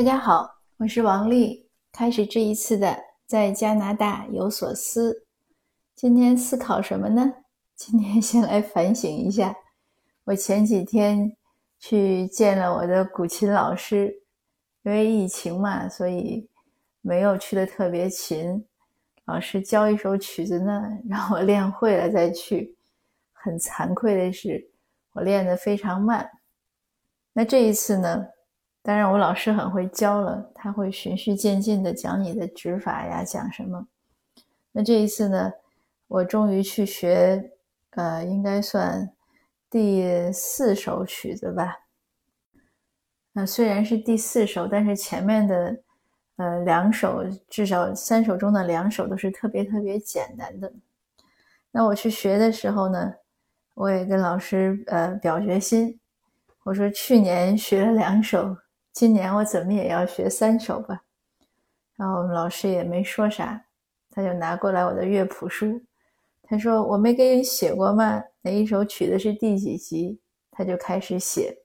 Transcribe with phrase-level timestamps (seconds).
[0.00, 1.68] 大家好，我是王丽。
[1.92, 5.26] 开始这一次的在加拿大有所思，
[5.94, 7.30] 今天思考什么呢？
[7.76, 9.54] 今天先来反省一下。
[10.24, 11.36] 我前几天
[11.78, 14.22] 去见了我的古琴老师，
[14.84, 16.48] 因为疫情嘛，所以
[17.02, 18.64] 没有去的特别勤。
[19.26, 22.74] 老师教一首曲子呢，让我练会了再去。
[23.34, 24.70] 很惭愧的是，
[25.12, 26.26] 我练得非常慢。
[27.34, 28.28] 那这一次呢？
[28.82, 33.86] 当然，我老师很会教了，他会循序渐进的讲你的指法呀，讲什么。
[34.72, 35.52] 那这一次呢，
[36.08, 37.52] 我终于去学，
[37.90, 39.12] 呃，应该算
[39.68, 41.76] 第四首曲子吧。
[43.32, 45.76] 那虽然是第四首，但是前面的，
[46.36, 50.72] 呃，两首至少三首中的两首都是特别特别简单的。
[51.70, 53.12] 那我去学的时候呢，
[53.74, 56.00] 我也跟老师呃表决心，
[56.62, 58.56] 我说去年学了两首。
[58.92, 61.02] 今年我怎么也要学三首吧，
[61.96, 63.64] 然后我们老师也没说啥，
[64.10, 65.80] 他就拿过来我的乐谱书，
[66.42, 68.22] 他说我没给你写过吗？
[68.42, 70.18] 哪一首曲子是第几级？
[70.50, 71.56] 他就开始写，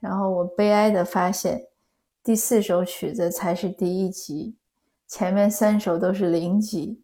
[0.00, 1.66] 然后我悲哀的发现，
[2.24, 4.56] 第四首曲子才是第一级，
[5.06, 7.02] 前面三首都是零级，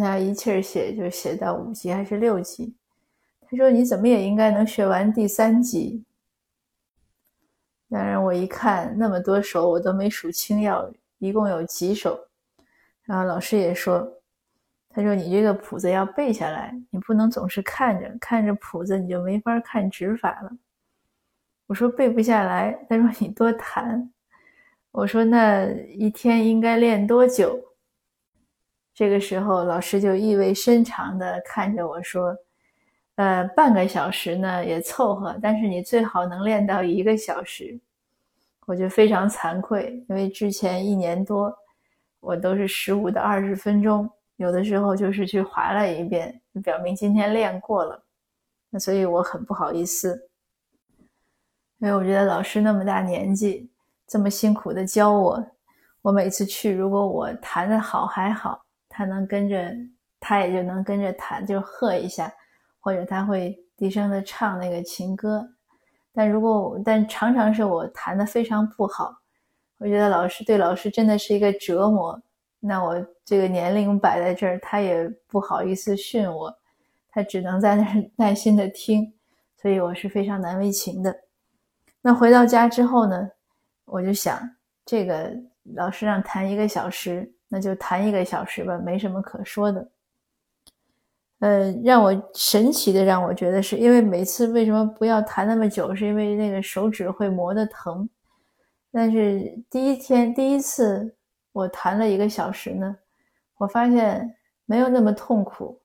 [0.00, 2.74] 他一气儿写就写到五级还是六级，
[3.42, 6.02] 他说你怎么也应该能学完第三级。
[7.92, 12.18] 当然，我一看那么多首，我都没数清要一共有几首。
[13.02, 14.10] 然后老师也说
[14.88, 20.50] ：“他说你这个谱子要背下来，你不能总是看着看着谱子，你就没法看指法了。”
[21.68, 22.72] 我说背不下来。
[22.88, 24.10] 他说你多弹。
[24.90, 27.62] 我说那一天应该练多久？
[28.94, 32.34] 这个时候，老师就意味深长地看着我说。
[33.16, 37.78] 呃，半个小时呢也凑合，但是你最好能练到一个小时。
[38.64, 41.52] 我就非常惭愧，因为之前一年多，
[42.20, 48.00] 我都是十五到二十分钟，有的时候就是去划了一遍，表明今天练过了。
[48.70, 50.28] 那所以我很不好意思，
[51.78, 53.68] 因为我觉得老师那么大年纪，
[54.06, 55.44] 这么辛苦的教我，
[56.00, 59.74] 我每次去，如果我弹得好还好，他能跟着，
[60.20, 62.32] 他也就能跟着弹，就和一下。
[62.82, 65.48] 或者他会低声的唱那个情歌，
[66.12, 69.16] 但如果但常常是我弹的非常不好，
[69.78, 72.20] 我觉得老师对老师真的是一个折磨。
[72.58, 76.52] 那我这个年龄摆在这儿，他也不好意思训我，
[77.08, 79.12] 他只能在那儿 耐心的听，
[79.60, 81.16] 所以我是非常难为情的。
[82.00, 83.30] 那回到家之后呢，
[83.84, 84.40] 我就想，
[84.84, 85.32] 这个
[85.74, 89.88] 老师让弹一个小时，那就弹一个小时吧，没什么可说的。
[91.42, 98.08] 呃，让我神奇的让我觉得是因为每次为什么不要弹那么久，是因为那个手指会磨得疼。
[98.92, 101.16] 但是第一天第一次
[101.50, 102.96] 我弹了一个小时呢，
[103.58, 104.36] 我发现
[104.66, 105.80] 没有那么痛苦，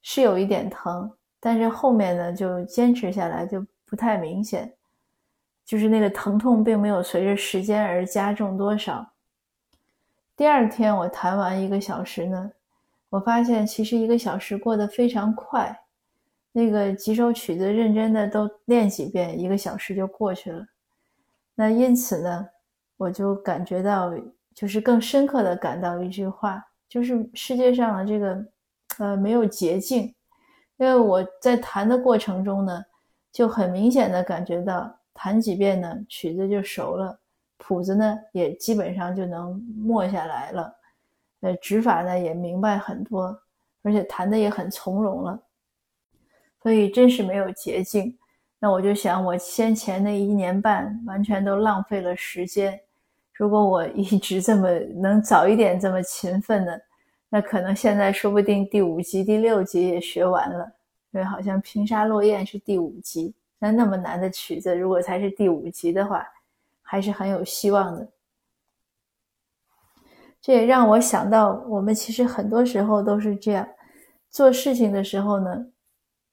[0.00, 4.72] 是有一点疼，但是后面呢就坚持下来就不太明显，
[5.62, 9.06] 就是那个疼痛并没有随着时间而加重多少。
[10.34, 12.50] 第二天我弹完一个小时呢。
[13.12, 15.78] 我发现其实一个小时过得非常快，
[16.50, 20.64] 那个几首曲子认真的都练几遍，一个小时就过去了。
[21.54, 22.48] 那因此呢，
[22.96, 24.10] 我就感觉到，
[24.54, 28.46] 就是更深刻的感到一句话，就是世界上的这个，
[28.98, 30.04] 呃，没有捷径。
[30.78, 32.82] 因为我在弹的过程中呢，
[33.30, 37.20] 就很明显的感觉到，弹几遍呢，曲子就熟了，
[37.58, 40.74] 谱子呢也基本上就能默下来了。
[41.42, 43.38] 呃，指法呢也明白很多，
[43.82, 45.38] 而且弹的也很从容了，
[46.62, 48.16] 所以真是没有捷径。
[48.58, 52.80] 那我就想，我先前那一年半完全都浪费了时间。
[53.32, 54.70] 如果我一直这么
[55.00, 56.80] 能早一点这么勤奋的，
[57.28, 60.70] 那可能现在说不定第五集、第六集也学完了。
[61.10, 66.24] 因为好像《平沙落雁》是第五集，那那么难的曲子，如果才是第五集的话，
[66.82, 68.08] 还是很有希望的。
[70.42, 73.66] 这也让我想到，我们其实很多时候都是这样，
[74.28, 75.66] 做事情的时候呢，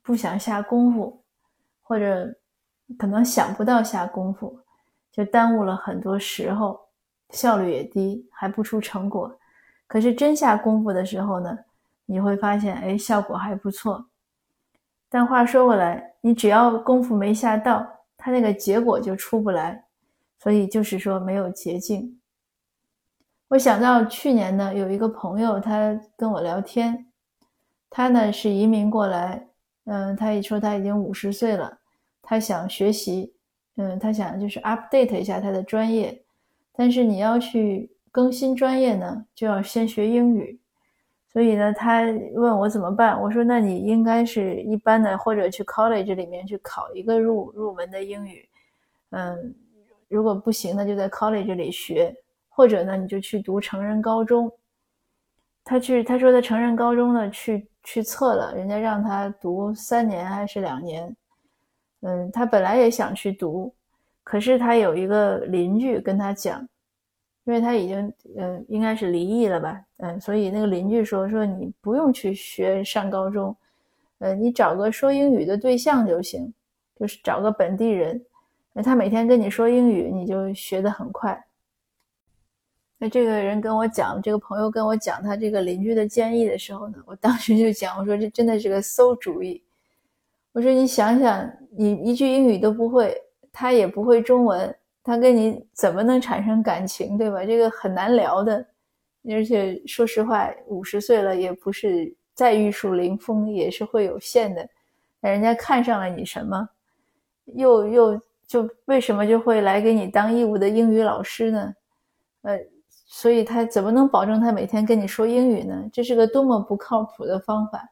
[0.00, 1.24] 不想下功夫，
[1.82, 2.32] 或者
[2.96, 4.60] 可能想不到下功夫，
[5.10, 6.78] 就耽误了很多时候，
[7.30, 9.36] 效率也低，还不出成果。
[9.88, 11.58] 可是真下功夫的时候呢，
[12.04, 14.06] 你会发现，哎，效果还不错。
[15.08, 17.84] 但话说回来，你只要功夫没下到，
[18.16, 19.84] 它那个结果就出不来。
[20.38, 22.15] 所以就是说，没有捷径。
[23.48, 27.06] 我想到去年呢，有一个朋友，他跟我聊天，
[27.88, 29.46] 他呢是移民过来，
[29.84, 31.78] 嗯，他一说他已经五十岁了，
[32.20, 33.32] 他想学习，
[33.76, 36.24] 嗯，他想就是 update 一下他的专业，
[36.72, 40.60] 但是你要去更新专业呢，就要先学英语。
[41.32, 42.02] 所以呢，他
[42.34, 48.48] 问我怎么办，我说那你应该是一般的，或者去 college 里面去考一个入入门的英语。
[49.10, 49.54] 嗯，
[50.08, 52.12] 如果不行呢，就在 college 里学，
[52.56, 54.50] 或者呢，你就去读成人高中。
[55.62, 61.14] 他去，他说他成人高中呢，去去测了，人家让他读三年还是两年。
[62.00, 63.74] 嗯，他本来也想去读，
[64.24, 66.66] 可是他有一个邻居跟他讲，
[67.44, 73.54] 因为他已经嗯应该是离异了吧，嗯，所以那个邻居说说你不用去学上高中，
[74.20, 76.50] 呃，你找个说英语的对象就行，
[76.98, 78.24] 就是找个本地人，
[78.82, 81.45] 他每天跟你说英语，你就学得很快。
[82.98, 89.62] 那这个人跟我讲，这个朋友跟我讲他这个邻居的建议的时候呢，我当时就讲，我说这真的是个馊主意。
[90.52, 93.14] 我说你想想，你一句英语都不会，
[93.52, 97.44] 他也不会中文，他跟你怎么能产生感情，对吧？
[97.44, 98.66] 这个很难聊的。
[99.28, 104.66] 而且说实话，五十岁了也不是再玉树临风，也是会有限的。
[105.20, 106.66] 那人家看上了你什么，
[107.44, 111.74] 又又就为什么就会来给你当义务的英语老师呢？
[112.40, 112.58] 呃。
[113.08, 115.88] 所以他怎么能保证他每天跟你说英语呢？
[115.92, 117.88] 这是个多么不靠谱的方法！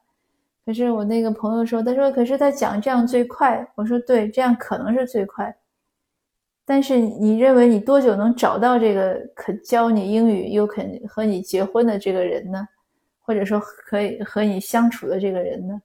[0.65, 3.65] 可是我那个朋友说，他说，可是他讲这样最快。
[3.75, 5.55] 我说对，这样可能是最快。
[6.65, 12.67] 但是你认为你多久能找到这个可教你英语又肯和你结婚的这个人呢？
[13.21, 15.81] 或者说可以和你相处的这个人呢？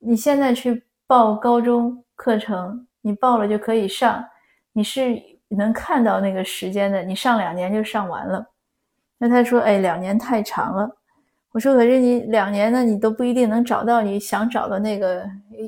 [0.00, 4.24] 你现在去报高中课程，你报了就可以上，
[4.72, 5.33] 你是。
[5.54, 8.46] 能看到那个时间的，你上两年就上完了。
[9.16, 10.90] 那他说：“哎，两年太长了。”
[11.52, 15.24] 我说：“可是你两年呢，你都不一定能找到你想找的那个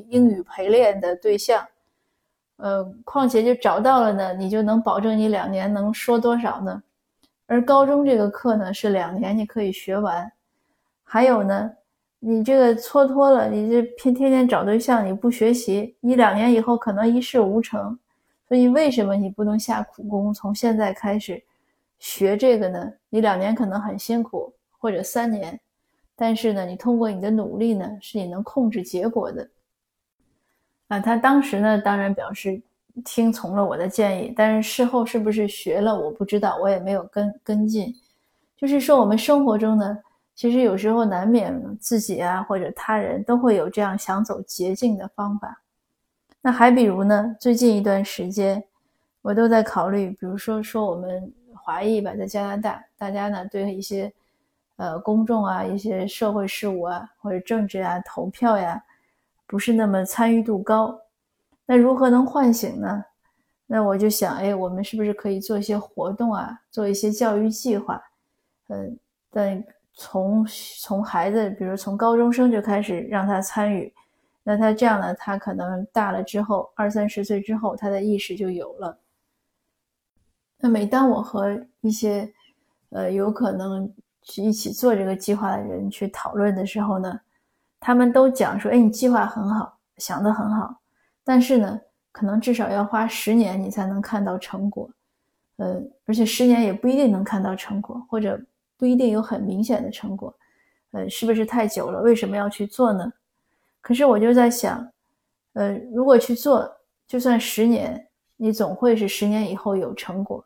[0.09, 1.65] 英语陪练的对象。
[2.57, 6.83] 呃，况且就找到了呢，你就能保证你两年能说多少呢？
[7.45, 10.29] 而高中这个课呢，是两年你可以学完。
[11.03, 11.71] 还有呢，
[12.19, 17.97] 你这个蹉跎了，你这天天天找对象，你不学习，你两年以后可能一事无成。”
[18.47, 21.43] 所以，为什么你不能下苦功，从现在开始
[21.99, 22.93] 学这个呢？
[23.09, 25.59] 你两年可能很辛苦，或者三年，
[26.15, 29.49] 但是呢，你通过你的努力呢，是你能控制结果的。
[30.87, 32.61] 啊，他当时呢，当然表示
[33.03, 37.93] 听从了我的建议，但是事后是不是学了，我不知道，我也没有跟跟进。
[38.55, 39.97] 就是说，我们生活中呢，
[40.33, 45.61] 其实有时候难免自己啊，或者他人都会有这样想走捷径的方法。
[46.41, 47.35] 那还比如呢？
[47.39, 48.63] 最近一段时间，
[49.21, 54.13] 我都在考虑，比如说说我们华裔吧，在加拿大，大家呢对一些
[54.77, 58.81] 呃公众啊、一些社会事务啊或者政治啊、投票呀，
[59.45, 60.97] 不是那么参与度高。
[61.65, 63.03] 那如何能唤醒呢？
[63.65, 68.01] 那我就想，哎，我们是不是可以做一些活动啊，做一些教育计划？
[68.69, 68.97] 嗯，
[69.29, 69.61] 但
[69.93, 70.45] 从
[70.79, 73.93] 从孩子，比如从高中生就开始让他参与。
[74.49, 75.13] 那他这样呢？
[75.15, 78.97] 他可能大了之后，二三十岁之后，他的意识就有了。
[80.57, 82.31] 那每当我和一些
[82.91, 87.19] 呃有可能去一起做这个计划的人去讨论的时候呢，
[87.77, 90.79] 他们都讲说：“哎，你计划很好，想得很好，
[91.25, 91.81] 但是呢，
[92.13, 94.89] 可能至少要花十年你才能看到成果。
[95.57, 98.41] 呃，而且十年也不一定能看到成果，或者
[98.77, 100.33] 不一定有很明显的成果。
[100.91, 102.01] 呃，是不是太久了？
[102.01, 103.11] 为什么要去做呢？”
[103.87, 104.85] 可是我就在想，
[105.53, 106.69] 呃，如果去做，
[107.07, 110.43] 就算十年，你总会是十年以后有成果；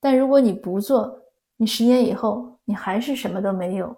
[0.00, 1.16] 但如果你不做，
[1.56, 3.96] 你十年以后你还是什么都没有。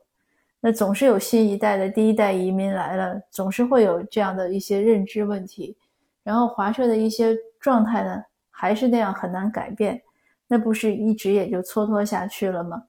[0.60, 5.74] 那总是有新一代的第一代移民来了，总是会有这样的一些认知问题，
[6.22, 9.98] 然后华社的一些状态呢，还是那样很难改变，
[10.46, 12.84] 那不是一直也就蹉跎下去了吗？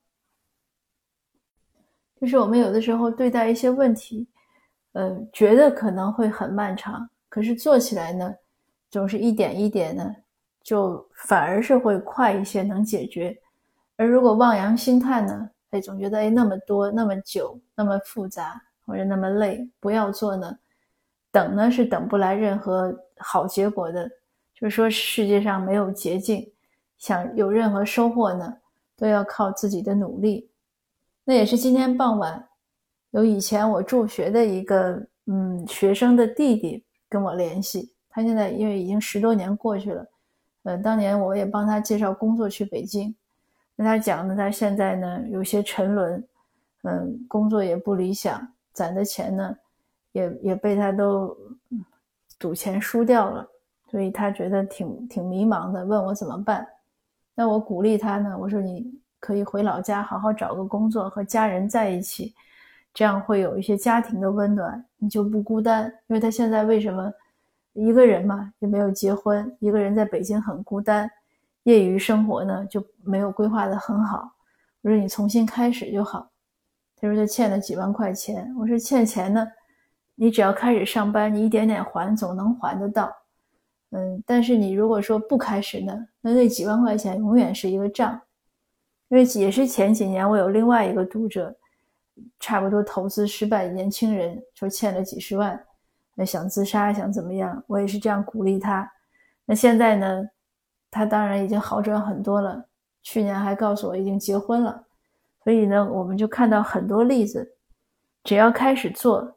[2.20, 4.28] 就是我们有的时候对待一些问题。
[4.94, 8.34] 呃，觉得可能会很漫长，可是做起来呢，
[8.90, 10.16] 总是一点一点呢，
[10.64, 13.38] 就反而是会快一些，能解决。
[13.98, 20.58] 而如果望洋兴叹呢，哎，总觉得哎那么多那么久那么复杂或者那么累，不要做呢，
[21.32, 24.10] 等呢是等不来任何好结果的。
[24.56, 26.52] 就是说世界上没有捷径，
[26.98, 28.58] 想有任何收获呢，
[28.98, 30.50] 都要靠自己的努力。
[31.24, 32.44] 那也是今天傍晚。
[33.12, 40.08] 有以前我助学的一个嗯学生的弟弟跟我联系，他现在因为已经十多年过去了，
[40.64, 43.16] 呃，当年我也帮他介绍工作去北京，
[43.76, 46.24] 跟他讲呢，他现在呢有些沉沦，
[46.84, 49.56] 嗯，工作也不理想，攒的钱呢
[50.12, 51.36] 也也被他都
[52.38, 53.48] 赌钱输掉了，
[53.90, 56.68] 所以他觉得挺挺迷茫的，问我怎么办。
[57.34, 62.36] 那我鼓励他呢，我说你可以回老家好好找个工作，和家人在一起，
[63.00, 65.86] 这样会有一些家庭的温暖，你就不孤单。
[66.08, 67.10] 因为他现在为什么
[67.72, 71.10] 一个人嘛，也没有结婚，一个人在北京很孤单，
[71.64, 74.30] 业余生活呢就没有规划的很好。
[74.82, 76.30] 我说你重新开始就好。
[77.00, 79.48] 他说他欠了几万块钱，我说欠钱呢，
[80.16, 83.10] 你只要开始上班，你一点点还，总能还得到。
[83.92, 88.20] 嗯，但是你如果说不开始呢，那那几万块钱永远是一个账，
[89.08, 91.56] 因为也是前几年我有另外一个读者，
[92.40, 95.60] 差不多投资失败，年轻人说欠了几十万，
[96.16, 98.90] 那想自杀想怎么样，我也是这样鼓励他。
[99.46, 100.24] 那现在呢，
[100.92, 102.66] 他当然已经好转很多了，
[103.02, 104.84] 去年还告诉我已经结婚了，
[105.44, 107.56] 所以呢，我们就看到很多例子，
[108.24, 109.36] 只要开始做，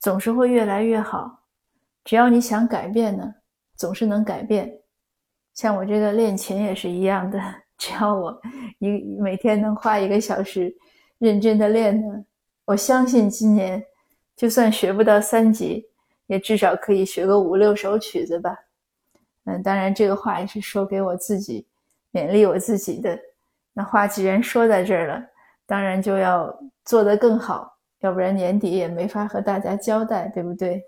[0.00, 1.40] 总是会越来越好，
[2.04, 3.34] 只要你想改变呢。
[3.74, 4.72] 总是能改变，
[5.54, 7.42] 像我这个练琴也是一样的。
[7.78, 8.40] 只要我
[8.78, 10.72] 一每天能花一个小时
[11.22, 12.24] 认真的练呢，
[12.64, 13.80] 我相信今年
[14.34, 15.86] 就算学不到三级，
[16.26, 18.58] 也至少可以学个五六首曲子吧。
[19.44, 21.64] 嗯，当然这个话也是说给我自己
[22.10, 23.16] 勉励我自己的。
[23.72, 25.24] 那话既然说在这儿了，
[25.64, 26.52] 当然就要
[26.84, 30.82] 做得更好，要不然年底也没法和大家交代，对不对？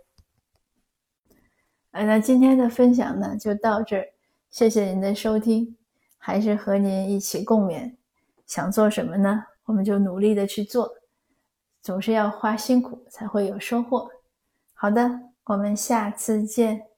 [1.93, 4.05] 那今天的分享呢，就到这儿。
[4.51, 5.77] 谢谢您的收听，
[6.19, 7.95] 还是和您一起共勉。
[8.49, 9.45] 想做什么呢？
[9.65, 10.91] 我们就努力的去做，
[11.83, 14.11] 总是要花辛苦才会有收获。
[14.73, 16.94] 好的，我们下次见。